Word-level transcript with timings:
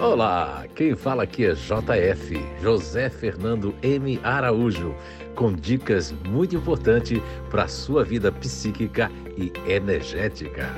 Olá, 0.00 0.64
quem 0.76 0.94
fala 0.94 1.24
aqui 1.24 1.44
é 1.44 1.54
JF, 1.54 2.36
José 2.62 3.10
Fernando 3.10 3.74
M. 3.82 4.20
Araújo, 4.22 4.94
com 5.34 5.52
dicas 5.52 6.12
muito 6.12 6.54
importantes 6.54 7.20
para 7.50 7.64
a 7.64 7.68
sua 7.68 8.04
vida 8.04 8.30
psíquica 8.30 9.10
e 9.36 9.52
energética. 9.68 10.72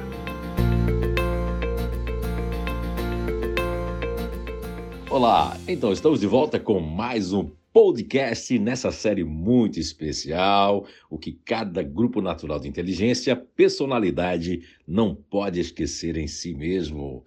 Olá, 5.10 5.54
então 5.68 5.92
estamos 5.92 6.18
de 6.18 6.26
volta 6.26 6.58
com 6.58 6.80
mais 6.80 7.34
um 7.34 7.50
podcast 7.74 8.58
nessa 8.58 8.90
série 8.90 9.22
muito 9.22 9.78
especial, 9.78 10.86
o 11.10 11.18
que 11.18 11.32
cada 11.44 11.82
grupo 11.82 12.22
natural 12.22 12.58
de 12.58 12.68
inteligência, 12.68 13.36
personalidade 13.36 14.62
não 14.88 15.14
pode 15.14 15.60
esquecer 15.60 16.16
em 16.16 16.26
si 16.26 16.54
mesmo. 16.54 17.22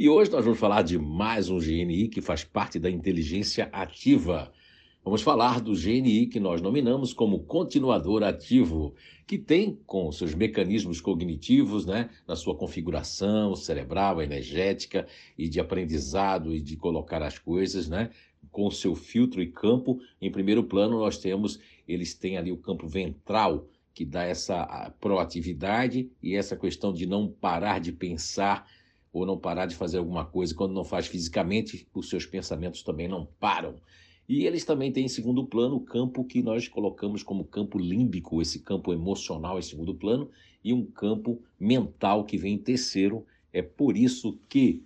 E 0.00 0.08
hoje 0.08 0.30
nós 0.30 0.44
vamos 0.44 0.60
falar 0.60 0.82
de 0.82 0.96
mais 0.96 1.50
um 1.50 1.58
GNI 1.58 2.06
que 2.06 2.20
faz 2.20 2.44
parte 2.44 2.78
da 2.78 2.88
inteligência 2.88 3.68
ativa. 3.72 4.52
Vamos 5.02 5.22
falar 5.22 5.60
do 5.60 5.72
GNI 5.72 6.28
que 6.28 6.38
nós 6.38 6.62
nominamos 6.62 7.12
como 7.12 7.40
continuador 7.40 8.22
ativo, 8.22 8.94
que 9.26 9.36
tem 9.36 9.76
com 9.84 10.12
seus 10.12 10.36
mecanismos 10.36 11.00
cognitivos, 11.00 11.84
né, 11.84 12.10
na 12.28 12.36
sua 12.36 12.54
configuração 12.54 13.56
cerebral, 13.56 14.22
energética 14.22 15.04
e 15.36 15.48
de 15.48 15.58
aprendizado 15.58 16.54
e 16.54 16.60
de 16.60 16.76
colocar 16.76 17.20
as 17.20 17.36
coisas, 17.36 17.88
né, 17.88 18.10
com 18.52 18.70
seu 18.70 18.94
filtro 18.94 19.42
e 19.42 19.50
campo. 19.50 20.00
Em 20.22 20.30
primeiro 20.30 20.62
plano, 20.62 21.00
nós 21.00 21.18
temos, 21.18 21.58
eles 21.88 22.14
têm 22.14 22.36
ali 22.36 22.52
o 22.52 22.56
campo 22.56 22.86
ventral, 22.86 23.66
que 23.92 24.04
dá 24.04 24.22
essa 24.22 24.94
proatividade 25.00 26.08
e 26.22 26.36
essa 26.36 26.56
questão 26.56 26.92
de 26.92 27.04
não 27.04 27.26
parar 27.26 27.80
de 27.80 27.90
pensar 27.90 28.64
ou 29.12 29.26
não 29.26 29.38
parar 29.38 29.66
de 29.66 29.74
fazer 29.74 29.98
alguma 29.98 30.24
coisa, 30.24 30.54
quando 30.54 30.74
não 30.74 30.84
faz 30.84 31.06
fisicamente, 31.06 31.86
os 31.94 32.08
seus 32.08 32.26
pensamentos 32.26 32.82
também 32.82 33.08
não 33.08 33.26
param. 33.38 33.76
E 34.28 34.44
eles 34.44 34.64
também 34.64 34.92
têm 34.92 35.06
em 35.06 35.08
segundo 35.08 35.46
plano 35.46 35.76
o 35.76 35.80
campo 35.80 36.24
que 36.24 36.42
nós 36.42 36.68
colocamos 36.68 37.22
como 37.22 37.44
campo 37.44 37.78
límbico, 37.78 38.42
esse 38.42 38.58
campo 38.60 38.92
emocional 38.92 39.58
em 39.58 39.62
segundo 39.62 39.94
plano, 39.94 40.30
e 40.62 40.72
um 40.72 40.84
campo 40.84 41.42
mental 41.58 42.24
que 42.24 42.36
vem 42.36 42.54
em 42.54 42.58
terceiro. 42.58 43.24
É 43.52 43.62
por 43.62 43.96
isso 43.96 44.38
que 44.48 44.84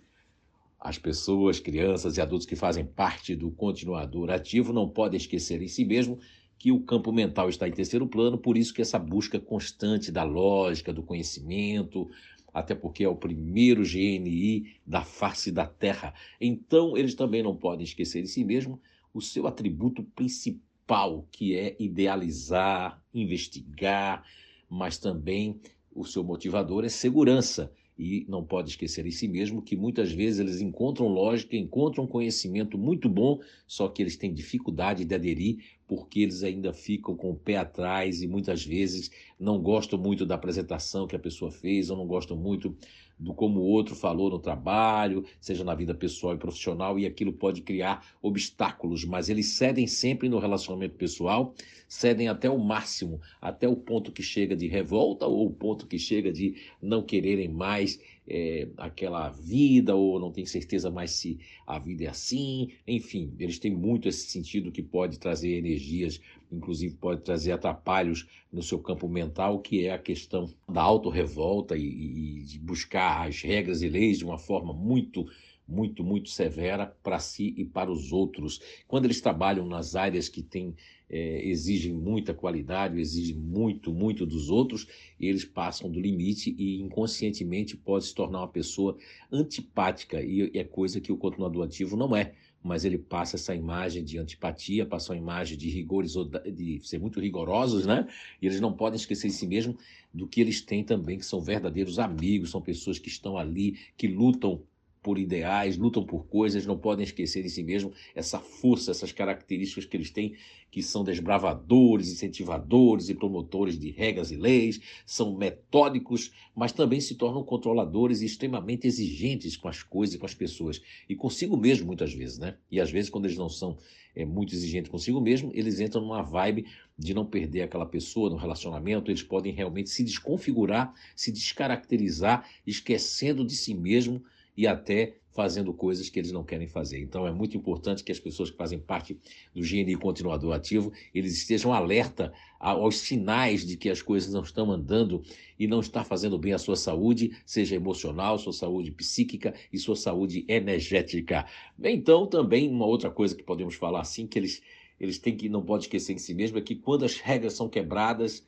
as 0.79 0.99
pessoas, 0.99 1.59
crianças 1.59 2.17
e 2.17 2.21
adultos 2.21 2.47
que 2.47 2.55
fazem 2.55 2.85
parte 2.85 3.35
do 3.35 3.51
continuador 3.51 4.31
ativo 4.31 4.73
não 4.73 4.89
podem 4.89 5.17
esquecer 5.17 5.61
em 5.61 5.69
si 5.69 5.85
mesmo 5.85 6.19
que 6.59 6.71
o 6.71 6.81
campo 6.81 7.11
mental 7.11 7.49
está 7.49 7.67
em 7.67 7.73
terceiro 7.73 8.07
plano, 8.07 8.39
por 8.39 8.57
isso 8.57 8.73
que 8.73 8.83
essa 8.83 8.97
busca 8.97 9.41
constante 9.41 10.13
da 10.13 10.23
lógica, 10.23 10.93
do 10.93 11.03
conhecimento, 11.03 12.09
até 12.53 12.75
porque 12.75 13.05
é 13.05 13.09
o 13.09 13.17
primeiro 13.17 13.83
GNI 13.83 14.77
da 14.87 15.03
face 15.03 15.51
da 15.51 15.67
Terra. 15.67 16.13
Então, 16.41 16.97
eles 16.97 17.15
também 17.15 17.43
não 17.43 17.57
podem 17.57 17.85
esquecer 17.85 18.23
em 18.23 18.27
si 18.27 18.45
mesmo 18.45 18.81
o 19.15 19.21
seu 19.21 19.47
atributo 19.47 20.03
principal, 20.03 21.27
que 21.31 21.57
é 21.57 21.77
idealizar, 21.79 23.03
investigar, 23.15 24.25
mas 24.69 24.99
também 24.99 25.61
o 25.95 26.05
seu 26.05 26.25
motivador 26.25 26.85
é 26.85 26.89
segurança. 26.89 27.73
E 27.99 28.25
não 28.29 28.43
pode 28.43 28.71
esquecer 28.71 29.07
em 29.07 29.11
si 29.11 29.29
mesmo 29.29 29.61
que 29.61 29.77
muitas 29.77 30.11
vezes 30.11 30.41
eles 30.41 30.61
encontram 30.61 31.09
lógica, 31.09 31.57
encontram 31.57 32.07
conhecimento 32.07 32.79
muito 32.79 33.09
bom, 33.09 33.41
só 33.67 33.89
que 33.89 34.03
eles 34.03 34.17
têm 34.17 34.33
dificuldade 34.33 35.05
de 35.05 35.15
aderir 35.15 35.59
porque 35.87 36.21
eles 36.21 36.43
ainda 36.43 36.73
ficam 36.73 37.15
com 37.15 37.31
o 37.31 37.37
pé 37.37 37.59
atrás 37.59 38.23
e 38.23 38.27
muitas 38.27 38.65
vezes 38.65 39.11
não 39.39 39.61
gostam 39.61 39.99
muito 39.99 40.25
da 40.25 40.37
apresentação 40.37 41.07
que 41.07 41.15
a 41.15 41.19
pessoa 41.19 41.51
fez, 41.51 41.91
ou 41.91 41.97
não 41.99 42.07
gostam 42.07 42.35
muito 42.35 42.75
do 43.19 43.35
como 43.35 43.61
o 43.61 43.65
outro 43.65 43.95
falou 43.95 44.31
no 44.31 44.39
trabalho, 44.39 45.25
seja 45.41 45.65
na 45.65 45.75
vida 45.75 45.95
pessoal 45.95 46.35
e 46.35 46.39
profissional, 46.39 46.99
e 46.99 47.07
aquilo 47.07 47.33
pode 47.33 47.63
criar 47.63 48.07
obstáculos, 48.21 49.05
mas 49.05 49.29
eles 49.29 49.47
cedem 49.47 49.87
sempre 49.87 50.29
no 50.29 50.39
relacionamento 50.39 50.97
pessoal, 50.97 51.55
cedem 51.89 52.29
até 52.29 52.49
o 52.49 52.59
máximo, 52.59 53.21
até 53.41 53.69
o 53.69 53.77
ponto 53.77 54.13
que 54.13 54.23
chega 54.23 54.57
de 54.57 54.67
revolta 54.67 55.27
ou 55.27 55.47
o 55.47 55.51
ponto 55.53 55.87
que 55.87 55.99
chega 55.99 56.33
de 56.33 56.57
não 56.81 57.03
quererem 57.03 57.49
mais 57.49 58.01
é, 58.27 58.69
aquela 58.77 59.29
vida 59.31 59.95
ou 59.95 60.19
não 60.19 60.31
tem 60.31 60.47
certeza 60.47 60.91
mais 60.91 61.13
se 61.13 61.39
a 61.67 61.79
vida 61.79 62.05
é 62.05 62.09
assim. 62.09 62.71
Enfim, 62.87 63.33
eles 63.39 63.59
têm 63.59 63.75
muito 63.75 64.09
esse 64.09 64.27
sentido 64.31 64.73
que 64.73 64.83
pode 64.83 65.19
trazer 65.19 65.57
energias, 65.57 66.21
inclusive 66.51 66.95
pode 66.97 67.23
trazer 67.23 67.53
atrapalhos 67.53 68.27
no 68.53 68.63
seu 68.63 68.79
campo 68.79 69.09
mental, 69.09 69.61
que 69.61 69.87
é 69.87 69.93
a 69.93 69.99
questão 69.99 70.53
da 70.69 70.83
autorrevolta 70.83 71.77
e, 71.77 72.41
e 72.41 72.43
de 72.45 72.59
buscar 72.59 73.27
as 73.27 73.41
regras 73.43 73.83
e 73.83 73.89
leis 73.89 74.19
de 74.19 74.25
uma 74.25 74.39
forma 74.39 74.73
muito 74.73 75.27
muito, 75.73 76.05
muito 76.05 76.29
severa 76.29 76.95
para 77.03 77.19
si 77.19 77.55
e 77.57 77.65
para 77.65 77.91
os 77.91 78.13
outros. 78.13 78.61
Quando 78.87 79.07
eles 79.07 79.21
trabalham 79.21 79.67
nas 79.67 79.97
áreas 79.97 80.29
que 80.29 80.43
têm 80.43 80.75
é, 81.13 81.47
exigem 81.47 81.93
muita 81.93 82.33
qualidade, 82.33 82.99
exigem 82.99 83.37
muito, 83.37 83.93
muito 83.93 84.25
dos 84.25 84.49
outros, 84.49 84.87
eles 85.21 85.45
passam 85.45 85.91
do 85.91 86.01
limite 86.01 86.55
e 86.59 86.81
inconscientemente 86.81 87.77
pode 87.77 88.07
se 88.07 88.15
tornar 88.15 88.41
uma 88.41 88.49
pessoa 88.49 88.97
antipática, 89.31 90.23
e 90.23 90.51
é 90.55 90.65
coisa 90.65 91.01
que 91.01 91.13
o 91.13 91.17
continuador 91.19 91.67
ativo 91.67 91.97
não 91.97 92.17
é. 92.17 92.33
Mas 92.65 92.85
ele 92.85 92.97
passa 92.97 93.35
essa 93.35 93.55
imagem 93.57 94.05
de 94.05 94.19
antipatia, 94.19 94.87
passa 94.87 95.13
uma 95.13 95.19
imagem 95.19 95.59
de 95.59 95.69
rigores, 95.69 96.15
de 96.55 96.81
ser 96.85 96.99
muito 96.99 97.19
rigorosos, 97.19 97.85
né? 97.85 98.07
E 98.41 98.47
eles 98.47 98.61
não 98.61 98.73
podem 98.73 98.97
esquecer 98.97 99.27
de 99.27 99.35
si 99.35 99.49
mesmo 99.49 99.77
do 100.15 100.29
que 100.29 100.41
eles 100.41 100.61
têm 100.61 100.85
também, 100.85 101.19
que 101.19 101.27
são 101.27 101.41
verdadeiros 101.41 101.99
amigos, 101.99 102.53
são 102.53 102.63
pessoas 102.63 103.01
que 103.01 103.09
estão 103.09 103.37
ali, 103.37 103.79
que 103.97 104.07
lutam 104.07 104.63
por 105.03 105.19
ideais, 105.19 105.77
lutam 105.77 106.05
por 106.05 106.27
coisas, 106.27 106.65
não 106.65 106.79
podem 106.79 107.03
esquecer 107.03 107.43
de 107.43 107.51
si 107.51 107.63
mesmo 107.63 107.93
essa 108.15 108.39
força, 108.39 108.93
essas 108.93 109.11
características 109.11 109.85
que 109.85 109.97
eles 109.97 110.11
têm, 110.11 110.37
que 110.71 110.83
são 110.83 111.03
desbravadores, 111.03 112.11
incentivadores 112.11 113.09
e 113.09 113.15
promotores 113.15 113.79
de 113.79 113.91
regras 113.91 114.31
e 114.31 114.37
leis, 114.37 114.81
são 115.05 115.37
metódicos, 115.37 116.33
mas 116.55 116.73
também 116.73 117.01
se 117.01 117.17
tornam 117.17 117.43
controladores 117.43 118.23
e 118.23 118.27
extremamente 118.27 118.87
exigentes 118.87 119.57
com 119.57 119.69
as 119.69 119.83
coisas 119.83 120.15
e 120.15 120.19
com 120.19 120.27
as 120.27 120.35
pessoas, 120.35 120.81
e 121.09 121.17
consigo 121.17 121.57
mesmo 121.57 121.87
muitas 121.87 122.15
vezes, 122.15 122.39
né? 122.39 122.57
E 122.71 122.81
às 122.81 122.91
vezes, 122.91 123.11
quando 123.11 123.27
eles 123.27 123.37
não 123.37 123.49
são 123.49 123.77
é, 124.15 124.25
muito 124.25 124.55
exigentes 124.55 124.91
consigo 124.91 125.21
mesmo, 125.21 125.51
eles 125.53 125.81
entram 125.81 126.01
numa 126.01 126.23
vibe 126.23 126.67
de 126.97 127.13
não 127.13 127.27
perder 127.27 127.63
aquela 127.63 127.87
pessoa 127.87 128.31
no 128.31 128.37
relacionamento, 128.37 129.11
eles 129.11 129.23
podem 129.23 129.53
realmente 129.53 129.91
se 129.91 130.05
desconfigurar, 130.05 130.95
se 131.17 131.33
descaracterizar, 131.33 132.49
esquecendo 132.67 133.45
de 133.45 133.57
si 133.57 133.75
mesmo 133.75 134.23
e 134.57 134.67
até 134.67 135.17
fazendo 135.33 135.73
coisas 135.73 136.09
que 136.09 136.19
eles 136.19 136.31
não 136.31 136.45
querem 136.45 136.69
fazer. 136.69 137.01
Então 137.01 137.27
é 137.27 137.33
muito 137.33 137.57
importante 137.57 138.05
que 138.05 138.13
as 138.13 138.21
pessoas 138.21 138.51
que 138.51 138.57
fazem 138.57 138.79
parte 138.79 139.19
do 139.55 139.63
GNI 139.63 139.97
continuador 139.97 140.55
ativo, 140.55 140.93
eles 141.15 141.33
estejam 141.33 141.73
alerta 141.73 142.33
aos 142.61 142.99
sinais 142.99 143.67
de 143.67 143.77
que 143.77 143.89
as 143.89 144.03
coisas 144.03 144.33
não 144.33 144.43
estão 144.43 144.71
andando 144.71 145.23
e 145.59 145.67
não 145.67 145.81
está 145.81 146.05
fazendo 146.05 146.39
bem 146.39 146.53
à 146.53 146.59
sua 146.59 146.77
saúde, 146.77 147.35
seja 147.47 147.75
emocional, 147.75 148.39
sua 148.39 148.53
saúde 148.53 148.91
psíquica 148.91 149.55
e 149.73 149.79
sua 149.79 149.97
saúde 149.97 150.45
energética. 150.47 151.47
Então 151.83 152.27
também 152.27 152.69
uma 152.69 152.87
outra 152.87 153.11
coisa 153.11 153.35
que 153.35 153.43
podemos 153.43 153.75
falar 153.75 154.01
assim 154.03 154.27
que 154.27 154.39
eles 154.39 154.63
eles 155.01 155.19
têm 155.19 155.37
que 155.37 155.49
não 155.49 155.65
pode 155.65 155.85
esquecer 155.85 156.13
em 156.13 156.19
si 156.19 156.33
mesmo 156.33 156.59
é 156.59 156.61
que 156.61 156.77
quando 156.77 157.05
as 157.05 157.17
regras 157.17 157.55
são 157.55 157.69
quebradas, 157.69 158.47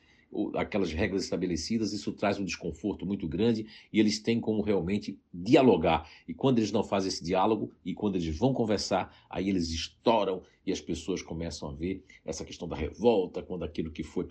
aquelas 0.56 0.92
regras 0.92 1.24
estabelecidas, 1.24 1.92
isso 1.92 2.12
traz 2.12 2.38
um 2.38 2.44
desconforto 2.44 3.06
muito 3.06 3.28
grande 3.28 3.66
e 3.92 4.00
eles 4.00 4.18
têm 4.18 4.40
como 4.40 4.62
realmente 4.62 5.18
dialogar. 5.32 6.08
E 6.26 6.34
quando 6.34 6.58
eles 6.58 6.72
não 6.72 6.82
fazem 6.82 7.08
esse 7.08 7.22
diálogo 7.22 7.72
e 7.84 7.94
quando 7.94 8.16
eles 8.16 8.36
vão 8.36 8.52
conversar, 8.52 9.14
aí 9.28 9.48
eles 9.48 9.70
estouram 9.70 10.42
e 10.66 10.72
as 10.72 10.80
pessoas 10.80 11.22
começam 11.22 11.68
a 11.68 11.72
ver 11.72 12.04
essa 12.24 12.44
questão 12.44 12.66
da 12.66 12.76
revolta, 12.76 13.42
quando 13.42 13.64
aquilo 13.64 13.90
que 13.90 14.02
foi 14.02 14.26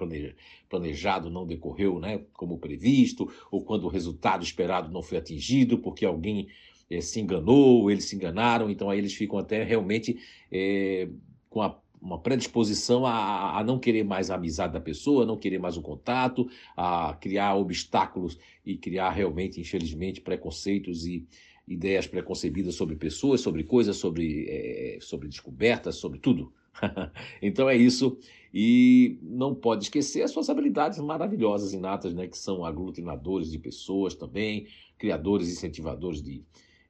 planejado 0.69 1.29
não 1.29 1.45
decorreu 1.45 1.99
né, 1.99 2.25
como 2.33 2.57
previsto, 2.57 3.31
ou 3.51 3.63
quando 3.63 3.85
o 3.85 3.89
resultado 3.89 4.43
esperado 4.43 4.91
não 4.91 5.03
foi 5.03 5.17
atingido 5.17 5.77
porque 5.77 6.05
alguém 6.05 6.47
é, 6.89 7.01
se 7.01 7.19
enganou, 7.19 7.89
eles 7.89 8.05
se 8.05 8.15
enganaram, 8.15 8.69
então 8.69 8.89
aí 8.89 8.97
eles 8.97 9.13
ficam 9.13 9.37
até 9.37 9.63
realmente 9.63 10.17
é, 10.51 11.07
com 11.49 11.61
a 11.61 11.82
uma 12.03 12.19
predisposição 12.19 13.05
a, 13.05 13.57
a, 13.57 13.63
não 13.63 13.79
querer 13.79 14.03
mais 14.03 14.29
a 14.29 14.35
amizade 14.35 14.73
da 14.73 14.81
pessoa, 14.81 15.25
não 15.25 15.37
querer 15.37 15.57
mais 15.57 15.77
o 15.77 15.81
contato, 15.81 16.49
a 16.75 17.17
criar 17.19 17.55
obstáculos 17.55 18.37
e 18.65 18.75
criar 18.75 19.11
realmente, 19.11 19.61
infelizmente, 19.61 20.19
preconceitos 20.19 21.05
e 21.05 21.25
ideias 21.65 22.05
preconcebidas 22.05 22.75
sobre 22.75 22.97
pessoas, 22.97 23.39
sobre 23.39 23.63
coisas, 23.63 23.95
sobre, 23.95 24.45
é, 24.49 24.97
sobre 24.99 25.29
descobertas, 25.29 25.95
sobre 25.95 26.19
tudo. 26.19 26.51
então 27.41 27.69
é 27.69 27.77
isso. 27.77 28.17
E 28.53 29.17
não 29.21 29.55
pode 29.55 29.85
esquecer 29.85 30.23
as 30.23 30.31
suas 30.31 30.49
habilidades 30.49 30.99
maravilhosas 30.99 31.73
inatas, 31.73 32.13
né, 32.13 32.27
que 32.27 32.37
são 32.37 32.65
aglutinadores 32.65 33.49
de 33.49 33.57
pessoas 33.57 34.13
também, 34.13 34.67
criadores, 34.97 35.47
incentivadores 35.47 36.21
de, 36.21 36.43